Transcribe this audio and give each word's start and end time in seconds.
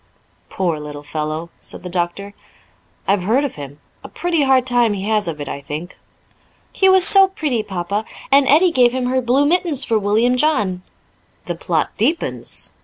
"Poor 0.49 0.79
little 0.79 1.03
fellow!" 1.03 1.51
said 1.59 1.83
the 1.83 1.87
doctor. 1.89 2.33
"I've 3.07 3.21
heard 3.21 3.43
of 3.43 3.53
him; 3.53 3.79
a 4.03 4.09
pretty 4.09 4.41
hard 4.41 4.65
time 4.65 4.93
he 4.93 5.03
has 5.07 5.27
of 5.27 5.39
it, 5.39 5.47
I 5.47 5.61
think." 5.61 5.99
"He 6.73 6.89
was 6.89 7.05
so 7.07 7.27
pretty, 7.27 7.61
Papa. 7.61 8.05
And 8.31 8.47
Edie 8.47 8.71
gave 8.71 8.93
him 8.93 9.05
her 9.05 9.21
blue 9.21 9.45
mittens 9.45 9.85
for 9.85 9.99
William 9.99 10.37
John." 10.37 10.81
"The 11.45 11.53
plot 11.53 11.91
deepens. 11.97 12.73